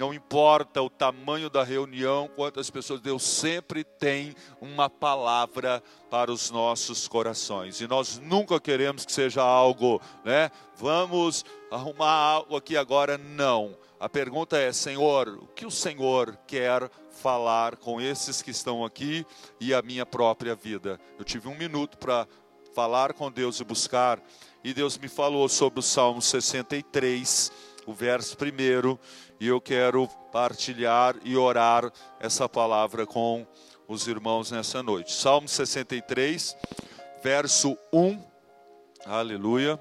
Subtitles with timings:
[0.00, 6.50] não importa o tamanho da reunião, quantas pessoas, Deus sempre tem uma palavra para os
[6.50, 7.82] nossos corações.
[7.82, 10.50] E nós nunca queremos que seja algo, né?
[10.74, 13.76] Vamos arrumar algo aqui agora, não.
[14.00, 19.26] A pergunta é, Senhor, o que o Senhor quer falar com esses que estão aqui
[19.60, 20.98] e a minha própria vida?
[21.18, 22.26] Eu tive um minuto para
[22.74, 24.18] falar com Deus e buscar,
[24.64, 27.52] e Deus me falou sobre o Salmo 63,
[27.86, 28.98] o verso primeiro,
[29.40, 33.46] e eu quero partilhar e orar essa palavra com
[33.88, 35.12] os irmãos nessa noite.
[35.12, 36.54] Salmo 63,
[37.22, 38.22] verso 1.
[39.06, 39.80] Aleluia.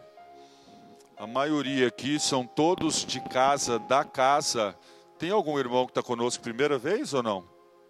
[1.17, 4.73] A maioria aqui são todos de casa, da casa.
[5.17, 7.43] Tem algum irmão que está conosco primeira vez ou não?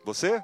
[0.03, 0.43] Você?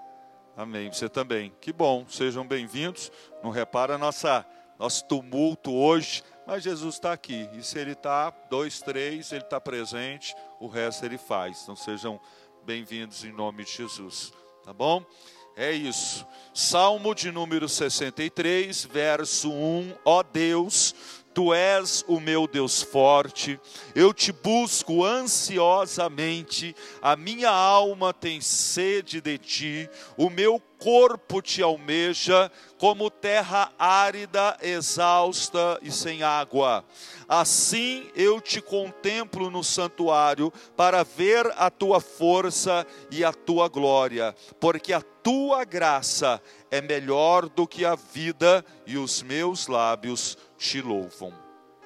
[0.56, 0.94] Amém.
[0.94, 1.52] Você também.
[1.60, 2.06] Que bom.
[2.08, 3.12] Sejam bem-vindos.
[3.44, 4.46] Não repara nossa
[4.78, 7.50] nosso tumulto hoje, mas Jesus está aqui.
[7.54, 10.36] E se ele está, dois, três, ele está presente.
[10.60, 11.64] O resto ele faz.
[11.64, 12.20] Então sejam
[12.66, 14.32] bem-vindos em nome de Jesus.
[14.64, 15.06] Tá bom?
[15.56, 16.26] É isso.
[16.54, 19.96] Salmo de número 63, verso 1.
[20.04, 20.94] Ó Deus,
[21.36, 23.60] Tu és o meu Deus forte,
[23.94, 31.62] eu te busco ansiosamente, a minha alma tem sede de ti, o meu corpo te
[31.62, 36.86] almeja, como terra árida, exausta e sem água.
[37.28, 44.34] Assim eu te contemplo no santuário, para ver a tua força e a tua glória,
[44.58, 50.82] porque a tua graça é melhor do que a vida, e os meus lábios te
[50.82, 51.34] louvam.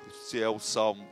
[0.08, 1.08] Esse é o Salmo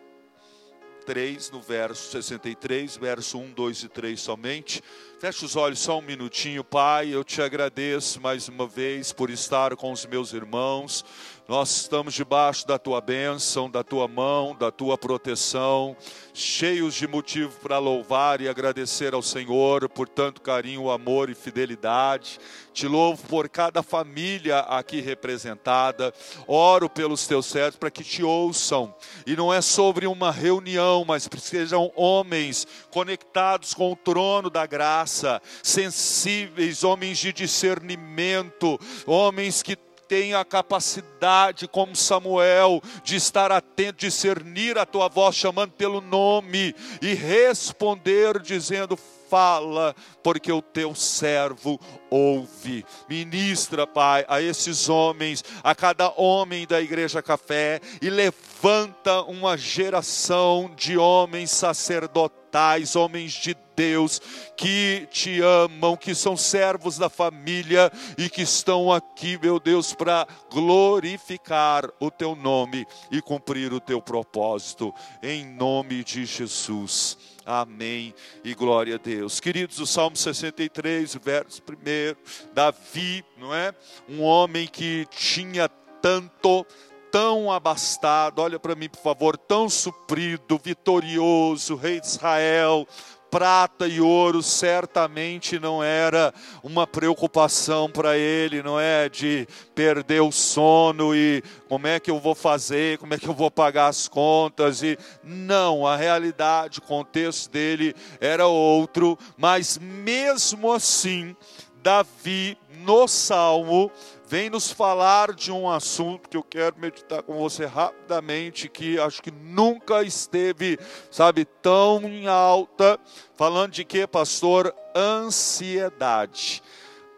[1.07, 4.83] 3, no verso 63, verso 1, 2 e 3 somente.
[5.19, 7.07] Feche os olhos só um minutinho, Pai.
[7.13, 11.05] Eu te agradeço mais uma vez por estar com os meus irmãos.
[11.47, 15.95] Nós estamos debaixo da tua bênção, da tua mão, da tua proteção,
[16.33, 22.37] cheios de motivo para louvar e agradecer ao Senhor por tanto carinho, amor e fidelidade.
[22.73, 26.13] Te louvo por cada família aqui representada.
[26.45, 28.93] Oro pelos teus servos para que te ouçam.
[29.25, 35.41] E não é sobre uma reunião, mas sejam homens conectados com o trono da graça,
[35.63, 44.77] sensíveis, homens de discernimento, homens que tem a capacidade, como Samuel, de estar atento, discernir
[44.77, 48.97] a tua voz, chamando pelo nome e responder, dizendo:
[49.29, 51.77] Fala, porque o teu servo
[52.09, 52.85] ouve.
[53.09, 60.71] Ministra, Pai, a esses homens, a cada homem da Igreja Café, e levanta uma geração
[60.77, 62.46] de homens sacerdotais,
[62.95, 64.19] homens de Deus,
[64.55, 70.27] que te amam, que são servos da família e que estão aqui, meu Deus, para
[70.51, 77.17] glorificar o teu nome e cumprir o teu propósito, em nome de Jesus.
[77.45, 78.13] Amém
[78.43, 79.39] e glória a Deus.
[79.39, 83.73] Queridos, o Salmo 63, verso 1, Davi, não é?
[84.09, 85.69] Um homem que tinha
[86.01, 86.65] tanto,
[87.11, 92.87] tão abastado, olha para mim por favor, tão suprido, vitorioso, rei de Israel,
[93.29, 99.09] prata e ouro certamente não era uma preocupação para ele, não é?
[99.09, 103.33] De perder o sono e como é que eu vou fazer, como é que eu
[103.33, 110.71] vou pagar as contas e não, a realidade, o contexto dele era outro, mas mesmo
[110.71, 111.35] assim,
[111.83, 113.91] Davi no salmo
[114.27, 119.21] vem nos falar de um assunto que eu quero meditar com você rapidamente, que acho
[119.23, 120.77] que nunca esteve,
[121.09, 122.99] sabe, tão em alta.
[123.35, 124.75] Falando de que, pastor?
[124.93, 126.61] Ansiedade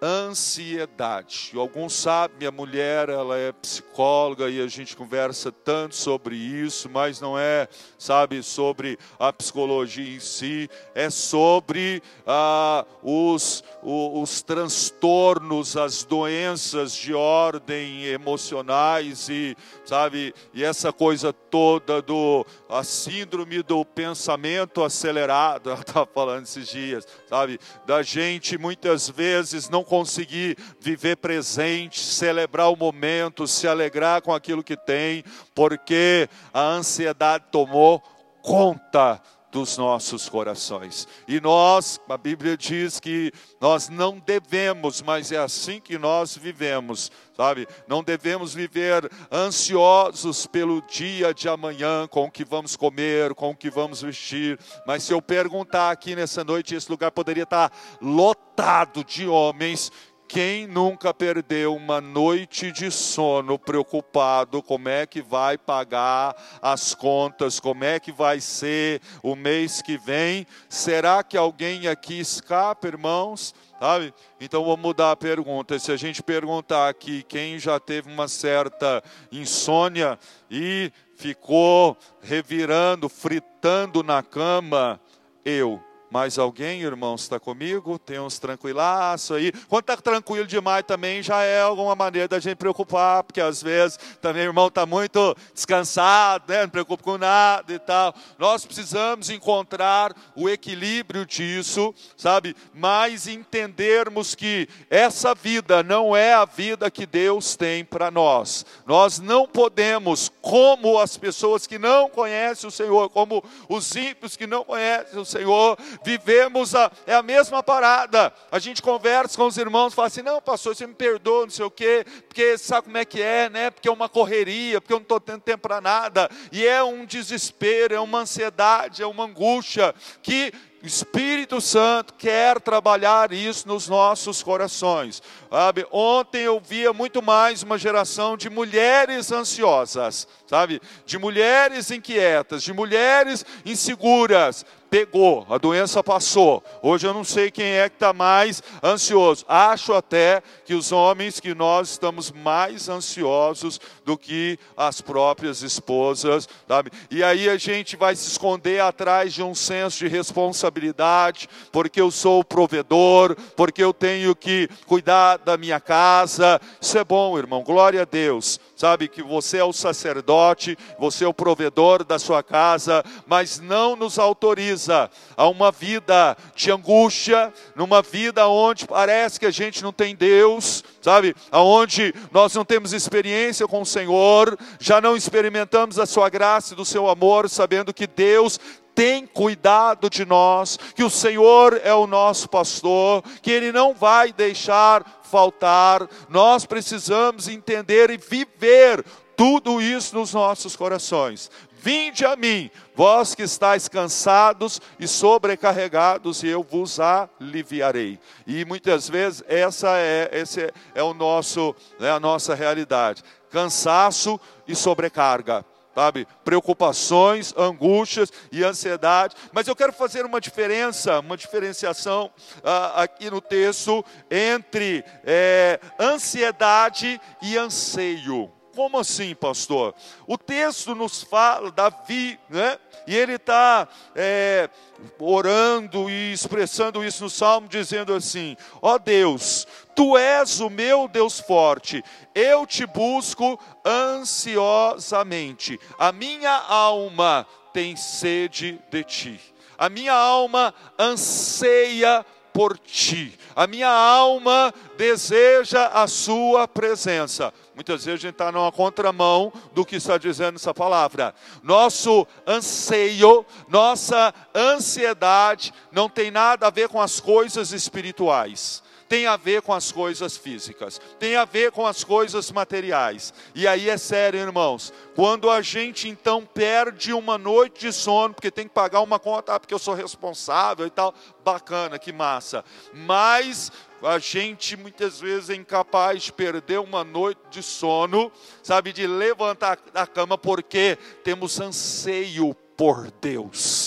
[0.01, 1.51] ansiedade.
[1.55, 7.19] Alguns sabem, minha mulher, ela é psicóloga e a gente conversa tanto sobre isso, mas
[7.19, 7.67] não é,
[7.97, 16.93] sabe, sobre a psicologia em si, é sobre ah, os, os, os transtornos, as doenças
[16.93, 19.55] de ordem emocionais e,
[19.85, 26.67] sabe, e essa coisa toda do a síndrome do pensamento acelerado, ela estava falando esses
[26.67, 34.21] dias, sabe, da gente muitas vezes não conseguir viver presente, celebrar o momento, se alegrar
[34.21, 35.23] com aquilo que tem,
[35.55, 37.99] porque a ansiedade tomou
[38.41, 39.21] conta
[39.51, 41.07] dos nossos corações.
[41.27, 47.11] E nós, a Bíblia diz que nós não devemos, mas é assim que nós vivemos,
[47.35, 47.67] sabe?
[47.87, 53.55] Não devemos viver ansiosos pelo dia de amanhã, com o que vamos comer, com o
[53.55, 54.59] que vamos vestir.
[54.85, 59.91] Mas se eu perguntar aqui nessa noite, esse lugar poderia estar lotado de homens
[60.29, 67.59] Quem nunca perdeu uma noite de sono preocupado como é que vai pagar as contas,
[67.59, 70.45] como é que vai ser o mês que vem?
[70.69, 73.55] Será que alguém aqui escapa, irmãos?
[73.79, 74.13] Sabe?
[74.39, 75.79] Então vamos mudar a pergunta.
[75.79, 84.03] Se a gente perguntar aqui quem já teve uma certa insônia e ficou revirando, fritando
[84.03, 85.01] na cama,
[85.43, 87.99] eu mais alguém, irmãos, está comigo?
[87.99, 89.51] Tem uns tranquilaço aí.
[89.67, 93.99] Quando está tranquilo demais também já é alguma maneira da gente preocupar, porque às vezes
[94.19, 96.63] também o irmão está muito descansado, né?
[96.63, 98.13] não preocupa com nada e tal.
[98.39, 102.55] Nós precisamos encontrar o equilíbrio disso, sabe?
[102.73, 108.65] Mas entendermos que essa vida não é a vida que Deus tem para nós.
[108.85, 114.47] Nós não podemos, como as pessoas que não conhecem o Senhor, como os ímpios que
[114.47, 118.33] não conhecem o Senhor, vivemos a, é a mesma parada.
[118.51, 121.65] A gente conversa com os irmãos, fala assim: não, pastor, você me perdoa, não sei
[121.65, 123.69] o quê, porque sabe como é que é, né?
[123.69, 126.29] Porque é uma correria, porque eu não estou tendo tempo para nada.
[126.51, 132.59] E é um desespero, é uma ansiedade, é uma angústia que o Espírito Santo quer
[132.61, 135.21] trabalhar isso nos nossos corações.
[135.49, 135.85] Sabe?
[135.91, 140.81] Ontem eu via muito mais uma geração de mulheres ansiosas, sabe?
[141.05, 146.63] De mulheres inquietas, de mulheres inseguras, pegou, a doença passou.
[146.81, 149.45] Hoje eu não sei quem é que está mais ansioso.
[149.47, 156.47] Acho até que os homens que nós estamos mais ansiosos do que as próprias esposas,
[156.67, 156.91] sabe?
[157.09, 162.11] E aí a gente vai se esconder atrás de um senso de responsabilidade, porque eu
[162.11, 166.59] sou o provedor, porque eu tenho que cuidar da minha casa.
[166.81, 167.63] Isso é bom, irmão.
[167.63, 172.41] Glória a Deus sabe que você é o sacerdote, você é o provedor da sua
[172.41, 179.45] casa, mas não nos autoriza a uma vida de angústia, numa vida onde parece que
[179.45, 181.35] a gente não tem Deus, sabe?
[181.51, 186.77] Aonde nós não temos experiência com o Senhor, já não experimentamos a sua graça e
[186.77, 188.57] do seu amor, sabendo que Deus
[188.95, 194.33] tem cuidado de nós, que o Senhor é o nosso pastor, que Ele não vai
[194.33, 199.05] deixar faltar, nós precisamos entender e viver
[199.35, 201.49] tudo isso nos nossos corações.
[201.81, 208.19] Vinde a mim, vós que estáis cansados e sobrecarregados, e eu vos aliviarei.
[208.45, 213.23] E muitas vezes essa é, esse é o nosso, é a nossa realidade.
[213.49, 214.37] Cansaço
[214.67, 216.27] e sobrecarga sabe?
[216.43, 219.35] Preocupações, angústias e ansiedade.
[219.51, 222.31] Mas eu quero fazer uma diferença, uma diferenciação
[222.63, 228.58] ah, aqui no texto entre é, ansiedade e anseio.
[228.75, 229.95] Como assim, pastor?
[230.27, 232.77] O texto nos fala, Davi, né?
[233.07, 234.69] E ele está é,
[235.17, 241.07] orando e expressando isso no salmo, dizendo assim: Ó oh Deus, tu és o meu
[241.07, 242.03] Deus forte,
[242.35, 249.39] eu te busco ansiosamente, a minha alma tem sede de ti,
[249.77, 252.25] a minha alma anseia
[252.59, 253.39] por ti.
[253.55, 257.53] A minha alma deseja a sua presença.
[257.79, 261.33] Muitas vezes a gente está numa contramão do que está dizendo essa palavra.
[261.63, 269.35] Nosso anseio, nossa ansiedade não tem nada a ver com as coisas espirituais tem a
[269.35, 273.33] ver com as coisas físicas, tem a ver com as coisas materiais.
[273.55, 278.51] E aí é sério, irmãos, quando a gente então perde uma noite de sono, porque
[278.51, 281.11] tem que pagar uma conta, ah, porque eu sou responsável e tal,
[281.43, 282.63] bacana, que massa.
[282.93, 283.71] Mas
[284.03, 288.31] a gente muitas vezes é incapaz de perder uma noite de sono,
[288.63, 293.78] sabe, de levantar da cama porque temos anseio por Deus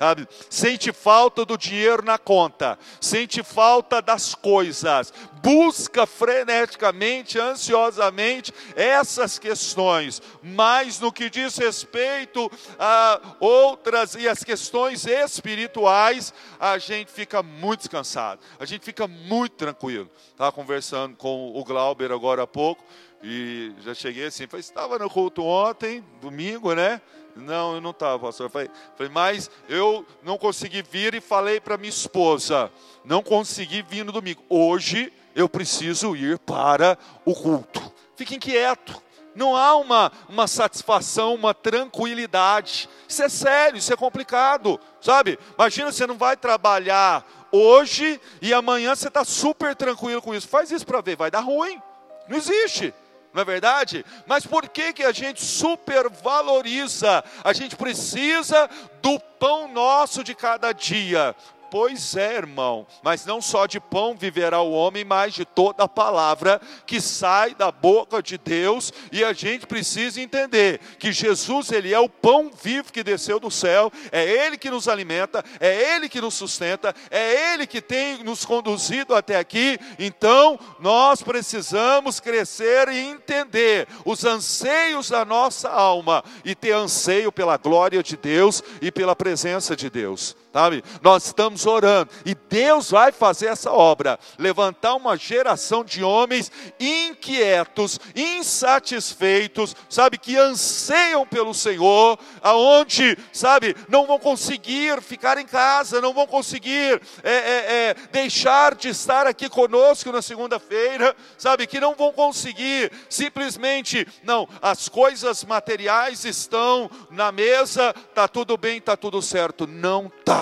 [0.00, 0.26] sabe?
[0.48, 10.22] Sente falta do dinheiro na conta, sente falta das coisas, busca freneticamente, ansiosamente essas questões,
[10.42, 17.80] mas no que diz respeito a outras e as questões espirituais, a gente fica muito
[17.80, 20.08] descansado, a gente fica muito tranquilo.
[20.30, 22.82] Estava conversando com o Glauber agora há pouco,
[23.22, 27.02] e já cheguei assim, falei, estava no culto ontem, domingo, né?
[27.36, 28.46] Não, eu não estava, pastor.
[28.46, 32.70] Eu falei, falei, mas eu não consegui vir e falei para minha esposa,
[33.04, 34.42] não consegui vir no domingo.
[34.48, 37.92] Hoje eu preciso ir para o culto.
[38.16, 39.00] Fique inquieto.
[39.34, 42.88] Não há uma, uma satisfação, uma tranquilidade.
[43.08, 45.38] Isso é sério, isso é complicado, sabe?
[45.56, 50.48] Imagina você não vai trabalhar hoje e amanhã você está super tranquilo com isso.
[50.48, 51.80] Faz isso para ver, vai dar ruim.
[52.28, 52.92] Não existe
[53.32, 54.04] não é verdade?
[54.26, 57.24] Mas por que, que a gente supervaloriza?
[57.44, 58.68] A gente precisa
[59.00, 61.34] do pão nosso de cada dia.
[61.70, 65.88] Pois é, irmão, mas não só de pão viverá o homem, mas de toda a
[65.88, 71.94] palavra que sai da boca de Deus, e a gente precisa entender que Jesus, ele
[71.94, 76.08] é o pão vivo que desceu do céu, é ele que nos alimenta, é ele
[76.08, 79.78] que nos sustenta, é ele que tem nos conduzido até aqui.
[79.98, 87.56] Então, nós precisamos crescer e entender os anseios da nossa alma e ter anseio pela
[87.56, 90.82] glória de Deus e pela presença de Deus sabe?
[91.02, 97.98] Nós estamos orando e Deus vai fazer essa obra, levantar uma geração de homens inquietos,
[98.14, 106.12] insatisfeitos, sabe, que anseiam pelo Senhor, aonde, sabe, não vão conseguir ficar em casa, não
[106.12, 111.94] vão conseguir é, é, é, deixar de estar aqui conosco na segunda-feira, sabe, que não
[111.94, 119.22] vão conseguir simplesmente, não, as coisas materiais estão na mesa, tá tudo bem, tá tudo
[119.22, 120.39] certo, não tá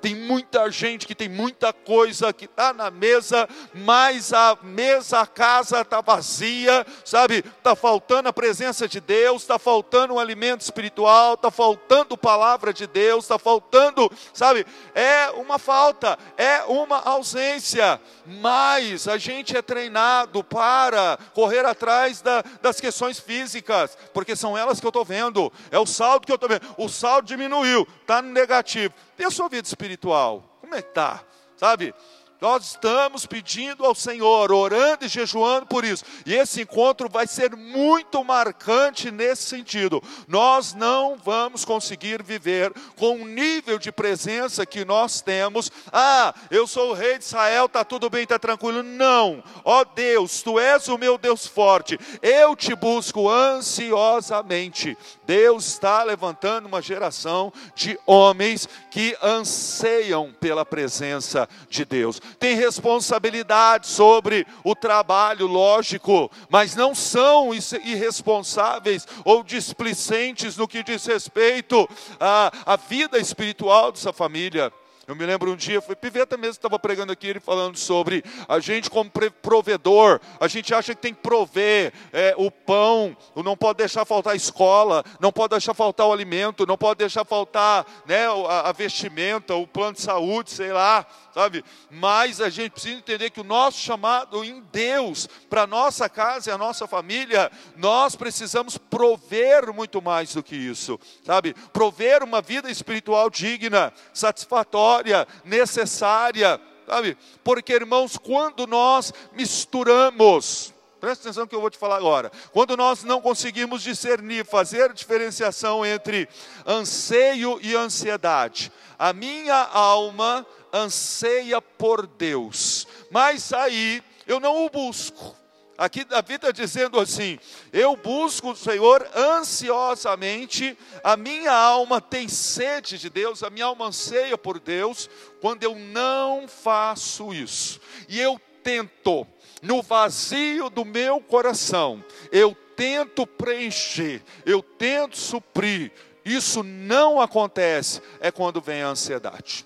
[0.00, 5.26] tem muita gente que tem muita coisa que está na mesa, mas a mesa, a
[5.26, 7.38] casa está vazia, sabe?
[7.38, 12.86] Está faltando a presença de Deus, está faltando um alimento espiritual, está faltando palavra de
[12.86, 14.66] Deus, está faltando, sabe?
[14.94, 22.42] É uma falta, é uma ausência, mas a gente é treinado para correr atrás da,
[22.60, 26.36] das questões físicas, porque são elas que eu estou vendo, é o saldo que eu
[26.36, 26.62] estou vendo.
[26.76, 28.94] O saldo diminuiu, está no negativo.
[29.18, 30.58] E a sua vida espiritual?
[30.60, 31.24] Como é que está?
[31.56, 31.94] Sabe?
[32.40, 36.04] Nós estamos pedindo ao Senhor, orando e jejuando por isso.
[36.26, 40.02] E esse encontro vai ser muito marcante nesse sentido.
[40.28, 45.72] Nós não vamos conseguir viver com o nível de presença que nós temos.
[45.90, 48.82] Ah, eu sou o rei de Israel, está tudo bem, está tranquilo.
[48.82, 49.42] Não.
[49.64, 51.98] Ó oh Deus, tu és o meu Deus forte.
[52.20, 54.96] Eu te busco ansiosamente.
[55.26, 63.86] Deus está levantando uma geração de homens que anseiam pela presença de Deus têm responsabilidade
[63.86, 71.88] sobre o trabalho, lógico, mas não são irresponsáveis ou displicentes no que diz respeito
[72.20, 74.72] à, à vida espiritual dessa família.
[75.06, 78.58] Eu me lembro um dia, foi Piveta mesmo estava pregando aqui, ele falando sobre a
[78.58, 79.08] gente como
[79.40, 84.32] provedor, a gente acha que tem que prover é, o pão, não pode deixar faltar
[84.32, 88.72] a escola, não pode deixar faltar o alimento, não pode deixar faltar né, a, a
[88.72, 91.62] vestimenta, o plano de saúde, sei lá sabe?
[91.90, 96.52] Mas a gente precisa entender que o nosso chamado em Deus, para nossa casa e
[96.52, 101.52] a nossa família, nós precisamos prover muito mais do que isso, sabe?
[101.74, 104.95] Prover uma vida espiritual digna, satisfatória,
[105.44, 107.16] necessária, sabe?
[107.42, 112.32] Porque, irmãos, quando nós misturamos, Presta atenção que eu vou te falar agora.
[112.52, 116.28] Quando nós não conseguimos discernir, fazer diferenciação entre
[116.66, 125.36] anseio e ansiedade, a minha alma anseia por Deus, mas aí eu não o busco.
[125.78, 127.38] Aqui Davi está dizendo assim:
[127.72, 133.86] Eu busco o Senhor ansiosamente, a minha alma tem sede de Deus, a minha alma
[133.86, 137.80] anseia por Deus, quando eu não faço isso.
[138.08, 139.26] E eu tento,
[139.62, 142.02] no vazio do meu coração,
[142.32, 145.92] eu tento preencher, eu tento suprir.
[146.24, 149.64] Isso não acontece, é quando vem a ansiedade.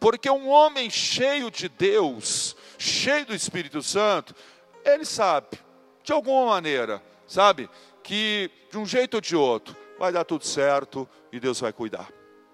[0.00, 4.34] Porque um homem cheio de Deus, cheio do Espírito Santo,
[4.84, 5.58] ele sabe,
[6.02, 7.68] de alguma maneira, sabe,
[8.02, 12.08] que de um jeito ou de outro vai dar tudo certo e Deus vai cuidar.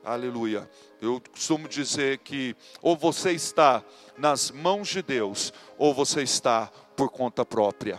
[0.05, 0.69] Aleluia.
[1.01, 3.83] Eu costumo dizer que ou você está
[4.17, 7.99] nas mãos de Deus, ou você está por conta própria.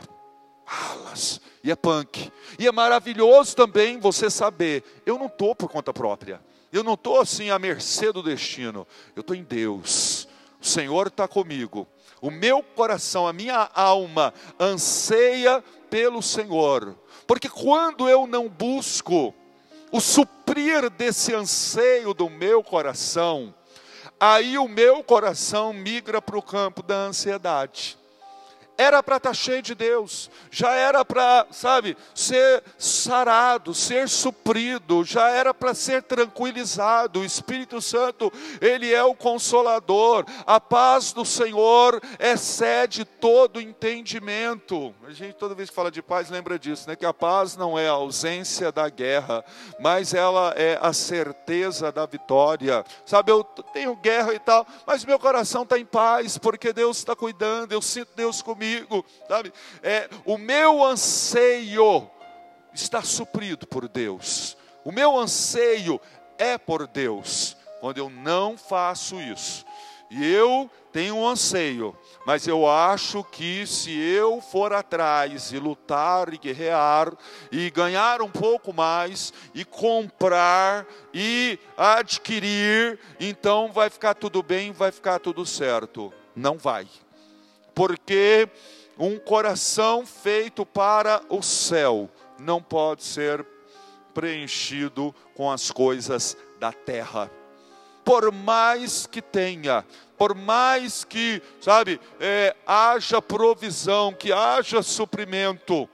[0.66, 1.40] Alas.
[1.64, 2.32] E é punk.
[2.58, 6.42] E é maravilhoso também você saber, eu não estou por conta própria.
[6.72, 10.28] Eu não estou assim à mercê do destino, eu estou em Deus.
[10.62, 11.88] O Senhor está comigo.
[12.22, 16.96] O meu coração, a minha alma anseia pelo Senhor.
[17.26, 19.34] Porque quando eu não busco
[19.92, 23.54] o suprir desse anseio do meu coração,
[24.20, 28.00] aí o meu coração migra para o campo da ansiedade
[28.80, 35.04] era para estar tá cheio de Deus, já era para, sabe, ser sarado, ser suprido,
[35.04, 37.20] já era para ser tranquilizado.
[37.20, 38.32] O Espírito Santo,
[38.62, 40.24] ele é o consolador.
[40.48, 44.96] A paz do Senhor excede todo entendimento.
[45.06, 46.96] A gente toda vez que fala de paz lembra disso, né?
[46.96, 49.44] Que a paz não é a ausência da guerra,
[49.78, 52.86] mas ela é a certeza da vitória.
[53.06, 57.14] Sabe, eu tenho guerra e tal, mas meu coração está em paz porque Deus está
[57.14, 57.74] cuidando.
[57.74, 59.54] Eu sinto Deus comigo comigo, sabe?
[59.82, 62.10] É, o meu anseio
[62.74, 64.58] está suprido por Deus.
[64.84, 66.00] O meu anseio
[66.38, 67.58] é por Deus.
[67.80, 69.66] Quando eu não faço isso,
[70.12, 71.96] E eu tenho um anseio,
[72.26, 77.14] mas eu acho que se eu for atrás e lutar e guerrear
[77.52, 84.92] e ganhar um pouco mais e comprar e adquirir, então vai ficar tudo bem, vai
[84.92, 86.12] ficar tudo certo.
[86.36, 86.88] Não vai.
[87.80, 88.50] Porque
[88.98, 93.46] um coração feito para o céu não pode ser
[94.14, 97.32] preenchido com as coisas da terra
[98.10, 99.86] por mais que tenha,
[100.18, 105.88] por mais que, sabe, é, haja provisão, que haja suprimento,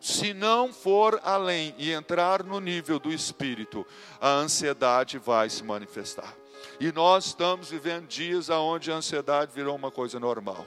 [0.00, 3.84] se não for além e entrar no nível do espírito,
[4.20, 6.32] a ansiedade vai se manifestar.
[6.78, 10.64] E nós estamos vivendo dias onde a ansiedade virou uma coisa normal.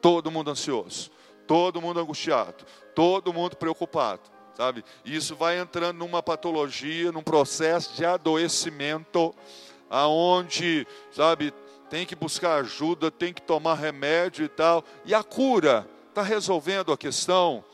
[0.00, 1.10] Todo mundo ansioso,
[1.46, 2.64] todo mundo angustiado,
[2.94, 4.22] todo mundo preocupado,
[4.54, 4.84] sabe?
[5.04, 9.34] Isso vai entrando numa patologia, num processo de adoecimento
[9.90, 11.52] aonde, sabe,
[11.90, 14.84] tem que buscar ajuda, tem que tomar remédio e tal.
[15.04, 17.64] E a cura está resolvendo a questão,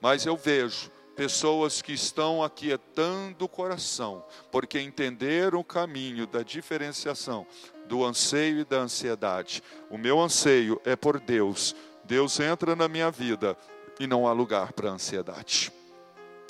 [0.00, 7.46] mas eu vejo pessoas que estão aquietando o coração, porque entenderam o caminho da diferenciação
[7.88, 9.62] do anseio e da ansiedade.
[9.90, 11.74] O meu anseio é por Deus.
[12.04, 13.56] Deus entra na minha vida
[13.98, 15.72] e não há lugar para ansiedade.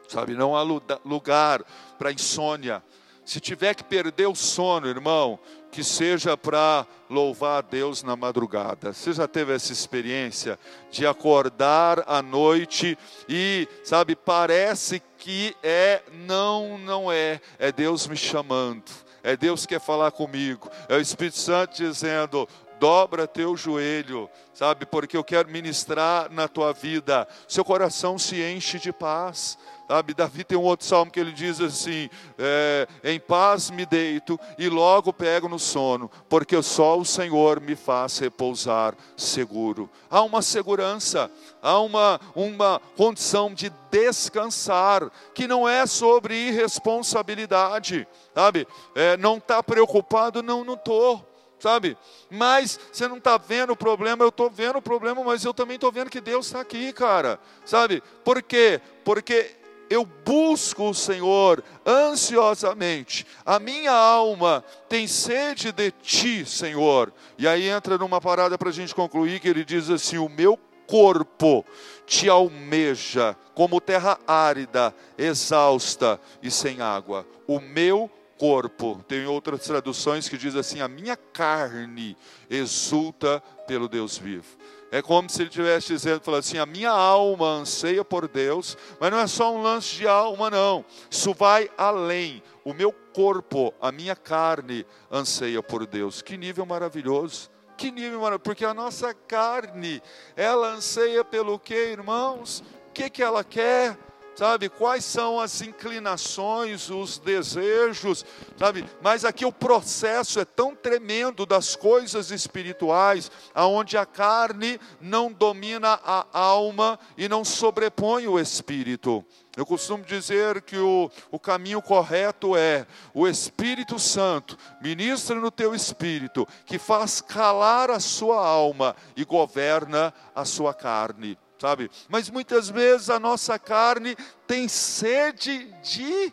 [0.08, 0.62] Sabe, não há
[1.04, 1.64] lugar
[1.98, 2.82] para insônia,
[3.26, 5.36] se tiver que perder o sono, irmão,
[5.76, 8.94] que seja para louvar a Deus na madrugada.
[8.94, 10.58] Você já teve essa experiência
[10.90, 12.96] de acordar à noite
[13.28, 18.84] e, sabe, parece que é, não, não é, é Deus me chamando.
[19.22, 20.70] É Deus que quer falar comigo.
[20.88, 22.48] É o Espírito Santo dizendo:
[22.80, 27.28] dobra teu joelho, sabe, porque eu quero ministrar na tua vida.
[27.46, 29.58] Seu coração se enche de paz.
[29.88, 34.38] Sabe, Davi tem um outro salmo que ele diz assim: é, Em paz me deito
[34.58, 39.88] e logo pego no sono, porque só o Senhor me faz repousar seguro.
[40.10, 41.30] Há uma segurança,
[41.62, 48.66] há uma, uma condição de descansar, que não é sobre irresponsabilidade, sabe?
[48.92, 50.42] É, não está preocupado?
[50.42, 51.24] Não, não estou
[51.58, 51.96] sabe?
[52.28, 55.76] Mas você não está vendo o problema, eu estou vendo o problema, mas eu também
[55.76, 58.02] estou vendo que Deus está aqui, cara, sabe?
[58.22, 58.80] Por quê?
[59.04, 59.56] Porque
[59.88, 67.12] eu busco o Senhor ansiosamente, a minha alma tem sede de ti, Senhor.
[67.38, 70.58] E aí entra numa parada para a gente concluir, que ele diz assim: o meu
[70.86, 71.64] corpo
[72.06, 77.26] te almeja como terra árida, exausta e sem água.
[77.46, 82.16] O meu corpo, tem outras traduções que diz assim: a minha carne
[82.48, 84.56] exulta pelo Deus vivo.
[84.90, 89.10] É como se ele estivesse dizendo, falando assim, a minha alma anseia por Deus, mas
[89.10, 90.84] não é só um lance de alma, não.
[91.10, 92.42] Isso vai além.
[92.64, 96.22] O meu corpo, a minha carne anseia por Deus.
[96.22, 97.50] Que nível maravilhoso.
[97.76, 98.44] Que nível maravilhoso.
[98.44, 100.00] Porque a nossa carne,
[100.36, 102.62] ela anseia pelo que, irmãos?
[102.88, 103.98] O que, que ela quer?
[104.36, 104.68] Sabe?
[104.68, 108.24] Quais são as inclinações, os desejos,
[108.56, 108.84] sabe?
[109.00, 115.98] Mas aqui o processo é tão tremendo das coisas espirituais, aonde a carne não domina
[116.04, 119.24] a alma e não sobrepõe o espírito.
[119.56, 125.74] Eu costumo dizer que o, o caminho correto é o Espírito Santo, ministra no teu
[125.74, 131.90] espírito, que faz calar a sua alma e governa a sua carne sabe?
[132.08, 134.16] Mas muitas vezes a nossa carne
[134.46, 136.32] tem sede de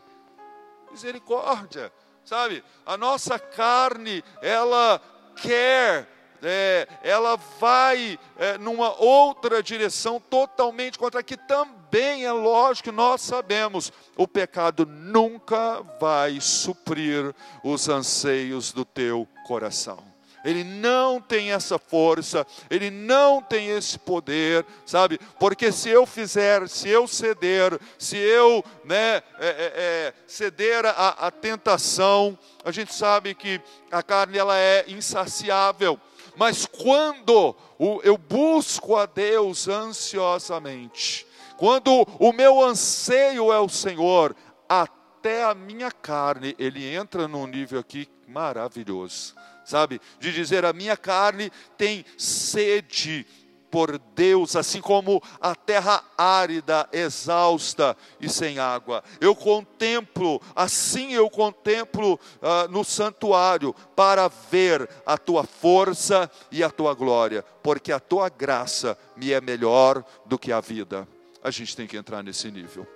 [0.91, 1.91] misericórdia,
[2.23, 2.63] sabe?
[2.85, 5.01] A nossa carne, ela
[5.35, 6.07] quer,
[6.41, 13.91] é, ela vai é, numa outra direção totalmente contra que também é lógico nós sabemos,
[14.15, 17.33] o pecado nunca vai suprir
[17.63, 20.12] os anseios do teu coração
[20.43, 25.17] ele não tem essa força, ele não tem esse poder, sabe?
[25.39, 31.31] Porque se eu fizer, se eu ceder, se eu né, é, é, é ceder à
[31.31, 35.99] tentação, a gente sabe que a carne ela é insaciável.
[36.35, 37.55] Mas quando
[38.03, 41.25] eu busco a Deus ansiosamente,
[41.57, 44.35] quando o meu anseio é o Senhor,
[44.67, 49.99] até a minha carne, ele entra num nível aqui maravilhoso sabe?
[50.19, 53.25] De dizer: a minha carne tem sede
[53.73, 59.03] por Deus, assim como a terra árida, exausta e sem água.
[59.19, 66.69] Eu contemplo, assim eu contemplo uh, no santuário, para ver a tua força e a
[66.69, 71.07] tua glória, porque a tua graça me é melhor do que a vida.
[71.43, 72.87] A gente tem que entrar nesse nível,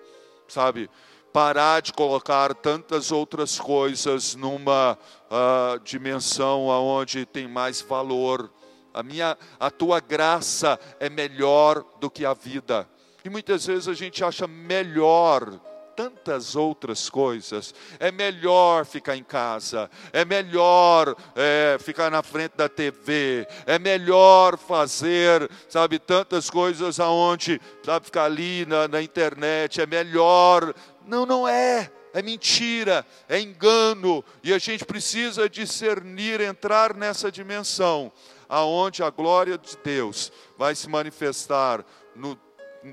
[0.47, 0.91] sabe?
[1.38, 4.97] Parar de colocar tantas outras coisas numa
[5.30, 8.52] uh, dimensão aonde tem mais valor.
[8.91, 12.89] A minha, a tua graça é melhor do que a vida.
[13.23, 15.60] E muitas vezes a gente acha melhor
[15.97, 17.73] tantas outras coisas.
[18.00, 24.58] É melhor ficar em casa, é melhor é, ficar na frente da TV, é melhor
[24.58, 30.73] fazer, sabe, tantas coisas aonde, sabe, ficar ali na, na internet, é melhor.
[31.08, 31.91] Não, não é.
[32.13, 38.12] É mentira, é engano, e a gente precisa discernir, entrar nessa dimensão,
[38.50, 42.39] aonde a glória de Deus vai se manifestar no,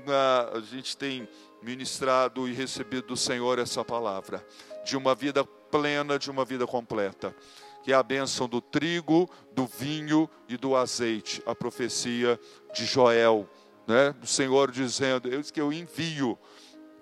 [0.05, 1.27] na, a gente tem
[1.63, 4.45] ministrado e recebido do Senhor essa palavra,
[4.85, 7.35] de uma vida plena, de uma vida completa,
[7.83, 12.39] que é a bênção do trigo, do vinho e do azeite, a profecia
[12.73, 13.49] de Joel,
[13.87, 14.13] né?
[14.13, 16.37] do Senhor dizendo: Eis que eu envio,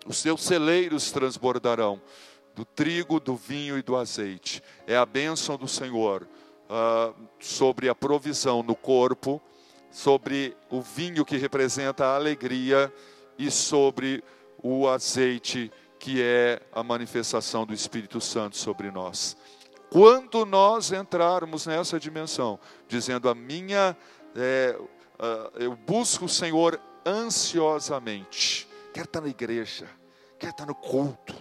[0.05, 2.01] os seus celeiros transbordarão
[2.55, 4.61] do trigo, do vinho e do azeite.
[4.85, 6.27] É a bênção do Senhor
[6.69, 9.41] uh, sobre a provisão no corpo,
[9.91, 12.93] sobre o vinho que representa a alegria
[13.37, 14.23] e sobre
[14.61, 19.37] o azeite que é a manifestação do Espírito Santo sobre nós.
[19.89, 23.95] Quando nós entrarmos nessa dimensão, dizendo a minha,
[24.35, 29.89] é, uh, eu busco o Senhor ansiosamente, quer estar na igreja,
[30.37, 31.35] quer estar no culto,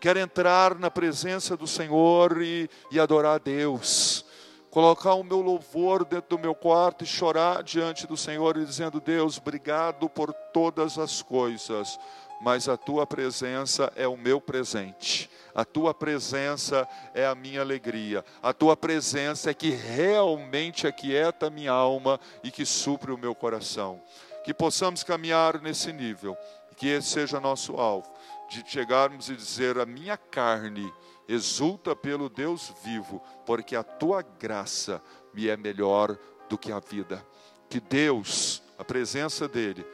[0.00, 4.24] quer entrar na presença do Senhor e, e adorar a Deus,
[4.70, 9.00] colocar o meu louvor dentro do meu quarto e chorar diante do Senhor e dizendo:
[9.00, 11.98] Deus, obrigado por todas as coisas
[12.44, 15.30] mas a tua presença é o meu presente.
[15.54, 18.22] A tua presença é a minha alegria.
[18.42, 23.34] A tua presença é que realmente aquieta a minha alma e que supre o meu
[23.34, 23.98] coração.
[24.44, 26.36] Que possamos caminhar nesse nível,
[26.74, 28.10] que esse seja nosso alvo,
[28.48, 30.92] de chegarmos e dizer: a minha carne
[31.26, 37.24] exulta pelo Deus vivo, porque a tua graça me é melhor do que a vida.
[37.68, 39.86] Que Deus, a presença dEle,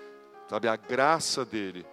[0.49, 1.87] sabe, a graça dEle,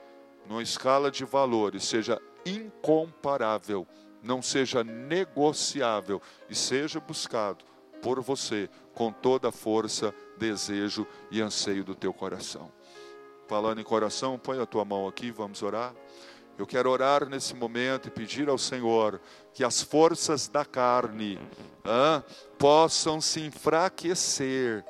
[0.48, 3.86] numa escala de valores, seja incomparável,
[4.24, 7.64] não seja negociável e seja buscado
[8.02, 12.72] por você com toda a força, desejo e anseio do teu coração.
[13.48, 15.94] Falando em coração, põe a tua mão aqui, vamos orar.
[16.58, 19.22] Eu quero orar nesse momento e pedir ao Senhor
[19.54, 21.40] que as forças da carne
[21.86, 22.24] ah,
[22.58, 24.84] possam se enfraquecer,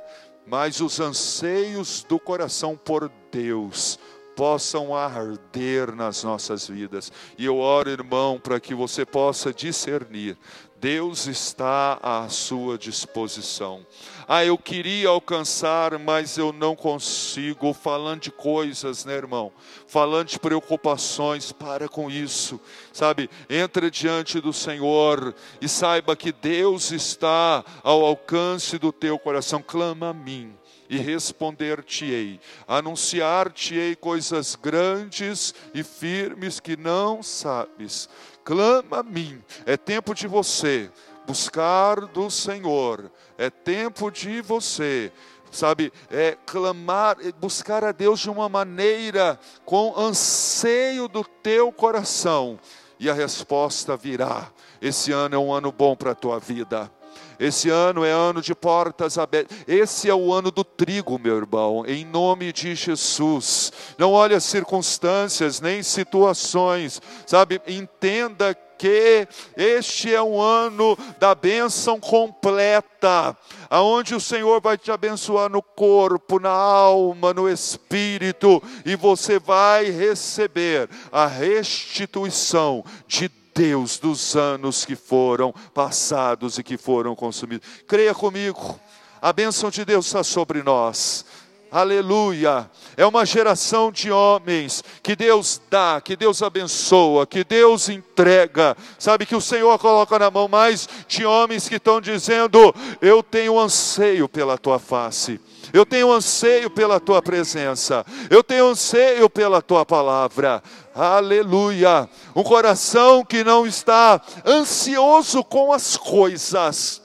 [0.46, 4.00] mas os anseios do coração por Deus
[4.38, 7.12] possam arder nas nossas vidas.
[7.40, 10.38] E eu oro, irmão, para que você possa discernir.
[10.80, 13.84] Deus está à sua disposição.
[14.28, 17.74] Ah, eu queria alcançar, mas eu não consigo.
[17.74, 19.52] Falando de coisas, né, irmão?
[19.88, 22.62] Falando de preocupações, para com isso,
[22.94, 23.28] sabe?
[23.50, 29.64] Entra diante do Senhor e saiba que Deus está ao alcance do teu coração.
[29.66, 30.56] Clama a mim
[30.90, 38.10] e responder-te-ei, anunciar-te-ei coisas grandes e firmes que não sabes.
[38.44, 40.90] Clama a mim, é tempo de você
[41.26, 45.12] buscar do Senhor, é tempo de você
[45.52, 52.60] sabe, é clamar, é buscar a Deus de uma maneira com anseio do teu coração,
[53.00, 54.52] e a resposta virá.
[54.82, 56.92] Esse ano é um ano bom para a tua vida.
[57.40, 59.58] Esse ano é ano de portas abertas.
[59.68, 63.72] Esse é o ano do trigo, meu irmão, em nome de Jesus.
[63.98, 67.62] Não olhe as circunstâncias nem situações, sabe?
[67.68, 73.36] Entenda que este é um ano da bênção completa,
[73.70, 79.90] aonde o Senhor vai te abençoar no corpo, na alma, no espírito, e você vai
[79.90, 87.68] receber a restituição de Deus dos anos que foram passados e que foram consumidos.
[87.88, 88.80] Creia comigo,
[89.20, 91.26] a bênção de Deus está sobre nós.
[91.72, 92.70] Aleluia!
[92.96, 98.76] É uma geração de homens que Deus dá, que Deus abençoa, que Deus entrega.
[98.98, 103.60] Sabe que o Senhor coloca na mão mais de homens que estão dizendo: Eu tenho
[103.60, 105.40] anseio pela tua face.
[105.74, 108.06] Eu tenho anseio pela tua presença.
[108.30, 110.64] Eu tenho anseio pela tua palavra.
[110.96, 112.10] Aleluia.
[112.36, 117.02] Um coração que não está ansioso com as coisas.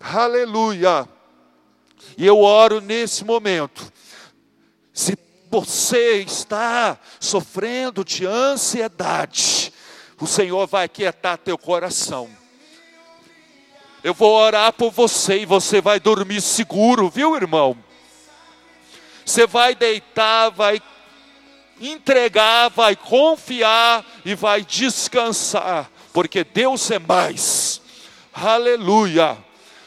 [0.00, 1.08] Aleluia.
[2.16, 3.92] E eu oro nesse momento.
[4.92, 5.16] Se
[5.50, 9.72] você está sofrendo de ansiedade,
[10.20, 12.28] o Senhor vai quietar teu coração.
[14.02, 17.76] Eu vou orar por você e você vai dormir seguro, viu, irmão?
[19.24, 20.80] Você vai deitar, vai
[21.80, 27.80] entregar, vai confiar e vai descansar, porque Deus é mais.
[28.32, 29.36] Aleluia.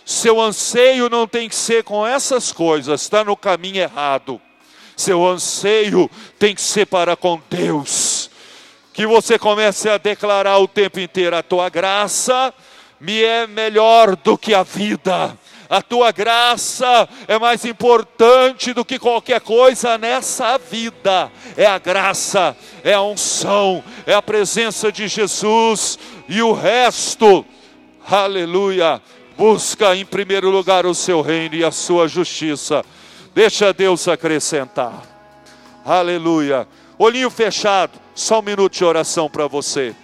[0.06, 4.42] Seu anseio não tem que ser com essas coisas, está no caminho errado.
[4.96, 8.30] Seu anseio tem que ser para com Deus.
[8.94, 12.54] Que você comece a declarar o tempo inteiro: a tua graça
[13.00, 15.38] me é melhor do que a vida.
[15.72, 21.32] A tua graça é mais importante do que qualquer coisa nessa vida.
[21.56, 27.46] É a graça, é a unção, é a presença de Jesus e o resto.
[28.06, 29.02] Aleluia.
[29.42, 32.86] Busca em primeiro lugar o seu reino e a sua justiça.
[33.34, 35.02] Deixa Deus acrescentar.
[35.84, 36.68] Aleluia.
[36.96, 39.96] Olhinho fechado, só um minuto de oração para você.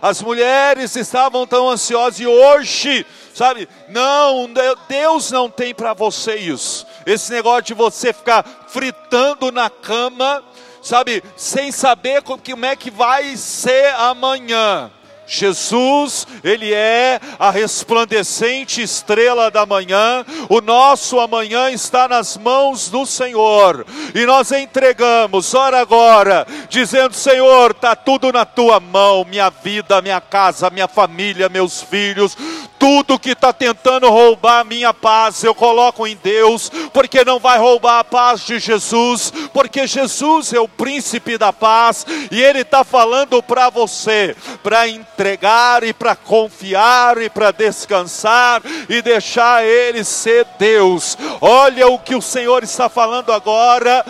[0.00, 4.48] As mulheres estavam tão ansiosas e hoje, sabe, não,
[4.88, 6.86] Deus não tem para você isso.
[7.04, 10.42] Esse negócio de você ficar fritando na cama,
[10.80, 14.90] sabe, sem saber como é que vai ser amanhã.
[15.26, 23.06] Jesus, Ele é a resplandecente estrela da manhã, o nosso amanhã está nas mãos do
[23.06, 30.02] Senhor, e nós entregamos, ora agora, dizendo: Senhor, está tudo na tua mão, minha vida,
[30.02, 32.36] minha casa, minha família, meus filhos,
[32.78, 37.58] tudo que está tentando roubar a minha paz, eu coloco em Deus, porque não vai
[37.58, 42.84] roubar a paz de Jesus, porque Jesus é o príncipe da paz, e Ele está
[42.84, 50.44] falando para você, para entregar e para confiar e para descansar e deixar Ele ser
[50.58, 51.16] Deus.
[51.40, 54.04] Olha o que o Senhor está falando agora,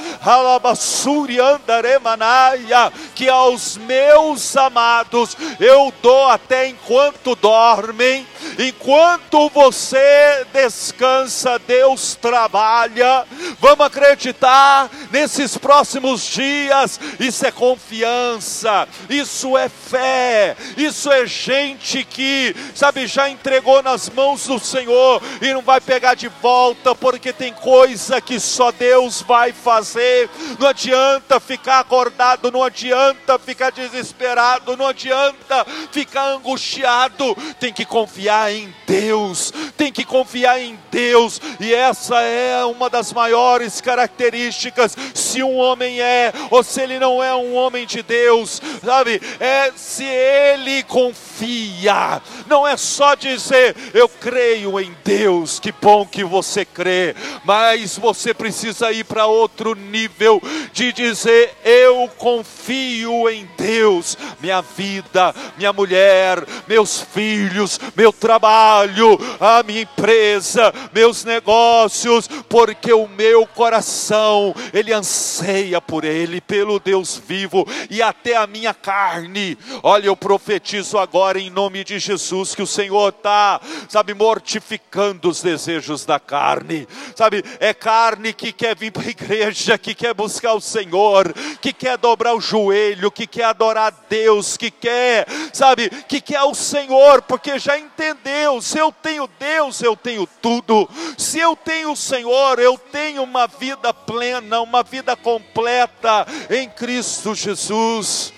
[3.14, 8.26] que aos meus amados eu dou até enquanto dormem,
[8.58, 13.24] enquanto você descansa, Deus trabalha.
[13.60, 22.04] Vamos acreditar nesses próximos dias, isso é confiança, isso é fé, isso isso é gente
[22.04, 27.32] que, sabe, já entregou nas mãos do Senhor e não vai pegar de volta, porque
[27.32, 30.30] tem coisa que só Deus vai fazer.
[30.56, 37.36] Não adianta ficar acordado, não adianta ficar desesperado, não adianta ficar angustiado.
[37.58, 43.12] Tem que confiar em Deus, tem que confiar em Deus, e essa é uma das
[43.12, 44.96] maiores características.
[45.12, 49.72] Se um homem é, ou se ele não é um homem de Deus, sabe, é
[49.74, 52.20] se ele confia.
[52.46, 58.34] Não é só dizer eu creio em Deus, que bom que você crê, mas você
[58.34, 66.44] precisa ir para outro nível de dizer eu confio em Deus, minha vida, minha mulher,
[66.68, 75.80] meus filhos, meu trabalho, a minha empresa, meus negócios, porque o meu coração, ele anseia
[75.80, 79.56] por ele, pelo Deus vivo e até a minha carne.
[79.82, 85.42] Olha, eu profetizo agora em nome de Jesus que o Senhor está, sabe, mortificando os
[85.42, 90.54] desejos da carne, sabe, é carne que quer vir para a igreja, que quer buscar
[90.54, 95.88] o Senhor, que quer dobrar o joelho, que quer adorar a Deus, que quer, sabe,
[96.08, 101.38] que quer o Senhor, porque já entendeu: se eu tenho Deus, eu tenho tudo, se
[101.38, 108.32] eu tenho o Senhor, eu tenho uma vida plena, uma vida completa em Cristo Jesus.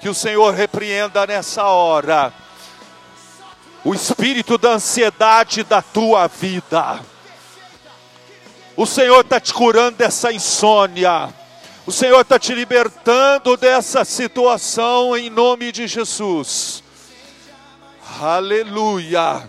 [0.00, 2.32] Que o Senhor repreenda nessa hora
[3.84, 7.00] o espírito da ansiedade da tua vida.
[8.76, 11.32] O Senhor está te curando dessa insônia.
[11.86, 16.82] O Senhor está te libertando dessa situação em nome de Jesus.
[18.20, 19.48] Aleluia.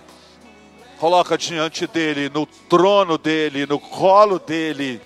[0.99, 5.01] Coloca diante dele, no trono dele, no colo dele.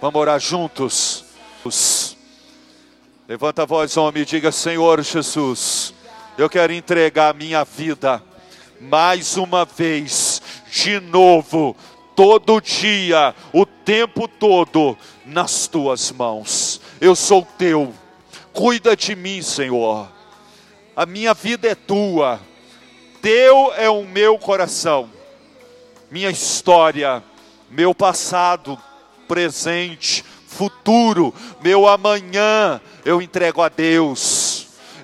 [0.00, 1.26] Vamos orar juntos.
[3.28, 5.92] Levanta a voz, homem, e diga: Senhor Jesus,
[6.40, 8.22] eu quero entregar a minha vida
[8.80, 10.40] mais uma vez,
[10.72, 11.76] de novo,
[12.16, 16.80] todo dia, o tempo todo, nas tuas mãos.
[16.98, 17.92] Eu sou teu,
[18.54, 20.08] cuida de mim, Senhor.
[20.96, 22.40] A minha vida é tua,
[23.20, 25.10] teu é o meu coração,
[26.10, 27.22] minha história,
[27.70, 28.78] meu passado,
[29.28, 34.49] presente, futuro, meu amanhã, eu entrego a Deus.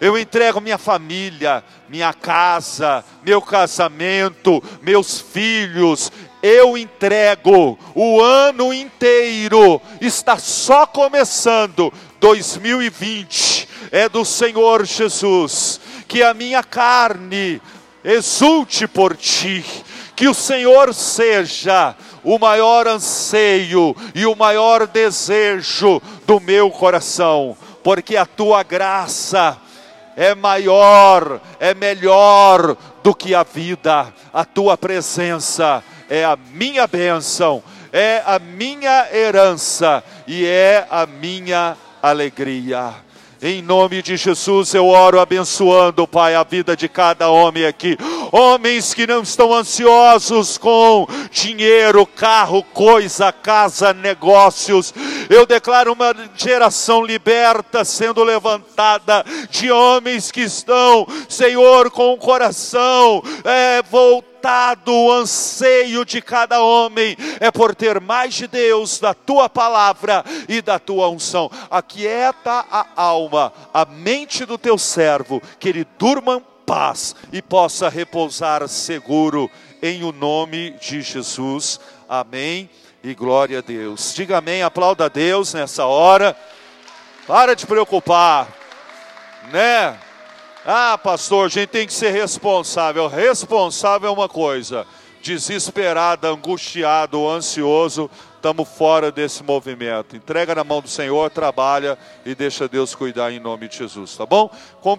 [0.00, 6.12] Eu entrego minha família, minha casa, meu casamento, meus filhos.
[6.42, 9.80] Eu entrego o ano inteiro.
[10.00, 11.92] Está só começando.
[12.20, 15.80] 2020 é do Senhor Jesus.
[16.06, 17.60] Que a minha carne
[18.04, 19.64] exulte por ti.
[20.14, 21.94] Que o Senhor seja
[22.26, 29.56] o maior anseio e o maior desejo do meu coração, porque a tua graça
[30.16, 37.62] é maior, é melhor do que a vida, a tua presença é a minha bênção,
[37.92, 42.94] é a minha herança e é a minha alegria.
[43.42, 47.98] Em nome de Jesus eu oro abençoando, Pai, a vida de cada homem aqui.
[48.32, 54.92] Homens que não estão ansiosos com dinheiro, carro, coisa, casa, negócios.
[55.28, 63.22] Eu declaro uma geração liberta sendo levantada de homens que estão, Senhor, com o coração
[63.44, 64.36] é, voltado
[64.92, 70.62] o anseio de cada homem é por ter mais de Deus, da tua palavra e
[70.62, 71.50] da tua unção.
[71.68, 78.66] Aquieta a alma, a mente do teu servo, que ele durma paz e possa repousar
[78.66, 79.48] seguro
[79.80, 81.78] em o nome de Jesus.
[82.08, 82.68] Amém.
[83.04, 84.12] E glória a Deus.
[84.12, 86.36] Diga amém, aplauda a Deus nessa hora.
[87.24, 88.48] Para de preocupar,
[89.52, 89.96] né?
[90.64, 93.06] Ah, pastor, a gente tem que ser responsável.
[93.06, 94.84] Responsável é uma coisa,
[95.22, 100.16] desesperado, angustiado, ansioso, estamos fora desse movimento.
[100.16, 104.24] Entrega na mão do Senhor, trabalha e deixa Deus cuidar em nome de Jesus, tá
[104.24, 104.48] bom?